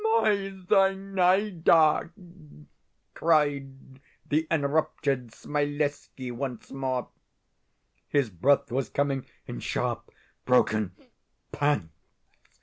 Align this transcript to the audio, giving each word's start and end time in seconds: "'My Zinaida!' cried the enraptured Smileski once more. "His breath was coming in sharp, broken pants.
"'My 0.03 0.51
Zinaida!' 0.67 2.09
cried 3.13 3.69
the 4.29 4.47
enraptured 4.49 5.27
Smileski 5.31 6.31
once 6.31 6.71
more. 6.71 7.09
"His 8.07 8.31
breath 8.31 8.71
was 8.71 8.89
coming 8.89 9.27
in 9.45 9.59
sharp, 9.59 10.09
broken 10.43 10.95
pants. 11.51 11.93